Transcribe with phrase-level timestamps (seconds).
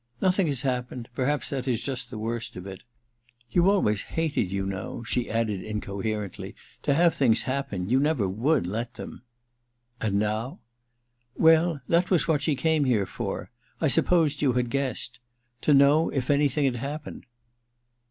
[0.19, 2.81] ^Nothing has happened— perhaps that is just the worst of it.
[3.51, 8.27] You always hated^ you know/ she added incoherently, * to have things happen: you never
[8.27, 9.21] would let them.'
[9.61, 10.67] * And now ^'
[11.17, 15.19] * Well, that was what she came here for: I supposed you had guessed.
[15.61, 17.27] To know if any thing had happened.'